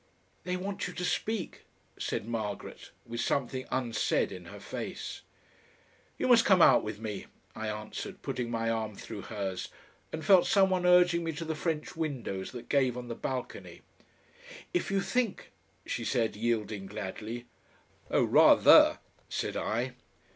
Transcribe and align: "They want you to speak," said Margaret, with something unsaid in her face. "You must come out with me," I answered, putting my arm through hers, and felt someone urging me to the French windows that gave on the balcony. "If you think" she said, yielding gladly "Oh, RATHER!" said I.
"They 0.45 0.57
want 0.57 0.87
you 0.87 0.93
to 0.95 1.05
speak," 1.05 1.61
said 1.99 2.27
Margaret, 2.27 2.89
with 3.05 3.21
something 3.21 3.67
unsaid 3.71 4.31
in 4.31 4.45
her 4.45 4.59
face. 4.59 5.21
"You 6.17 6.27
must 6.27 6.43
come 6.43 6.59
out 6.59 6.81
with 6.83 6.99
me," 6.99 7.27
I 7.55 7.67
answered, 7.67 8.23
putting 8.23 8.49
my 8.49 8.67
arm 8.67 8.95
through 8.95 9.21
hers, 9.21 9.67
and 10.11 10.25
felt 10.25 10.47
someone 10.47 10.87
urging 10.87 11.23
me 11.23 11.33
to 11.33 11.45
the 11.45 11.53
French 11.53 11.95
windows 11.95 12.49
that 12.53 12.67
gave 12.67 12.97
on 12.97 13.09
the 13.09 13.15
balcony. 13.15 13.81
"If 14.73 14.89
you 14.89 15.01
think" 15.01 15.51
she 15.85 16.03
said, 16.03 16.35
yielding 16.35 16.87
gladly 16.87 17.45
"Oh, 18.09 18.23
RATHER!" 18.23 18.97
said 19.29 19.55
I. 19.55 19.93